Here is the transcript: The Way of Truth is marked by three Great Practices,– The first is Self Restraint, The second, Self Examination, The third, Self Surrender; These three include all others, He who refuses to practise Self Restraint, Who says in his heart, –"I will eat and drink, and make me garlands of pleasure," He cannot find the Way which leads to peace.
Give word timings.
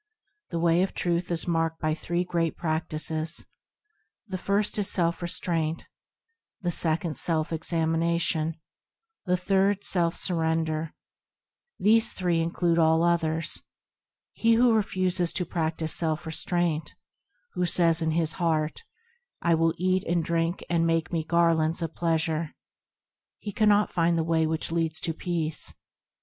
The 0.49 0.57
Way 0.57 0.81
of 0.81 0.95
Truth 0.95 1.29
is 1.29 1.47
marked 1.47 1.79
by 1.79 1.93
three 1.93 2.23
Great 2.23 2.57
Practices,– 2.57 3.45
The 4.27 4.37
first 4.39 4.79
is 4.79 4.89
Self 4.89 5.21
Restraint, 5.21 5.85
The 6.61 6.71
second, 6.71 7.15
Self 7.17 7.53
Examination, 7.53 8.55
The 9.27 9.37
third, 9.37 9.83
Self 9.83 10.15
Surrender; 10.17 10.95
These 11.77 12.13
three 12.13 12.41
include 12.41 12.79
all 12.79 13.03
others, 13.03 13.61
He 14.33 14.55
who 14.55 14.73
refuses 14.73 15.31
to 15.33 15.45
practise 15.45 15.93
Self 15.93 16.25
Restraint, 16.25 16.95
Who 17.53 17.67
says 17.67 18.01
in 18.01 18.09
his 18.09 18.33
heart, 18.41 18.81
–"I 19.43 19.53
will 19.53 19.75
eat 19.77 20.03
and 20.05 20.25
drink, 20.25 20.65
and 20.67 20.87
make 20.87 21.13
me 21.13 21.23
garlands 21.23 21.83
of 21.83 21.93
pleasure," 21.93 22.55
He 23.37 23.51
cannot 23.51 23.93
find 23.93 24.17
the 24.17 24.23
Way 24.23 24.47
which 24.47 24.71
leads 24.71 24.99
to 25.01 25.13
peace. 25.13 25.75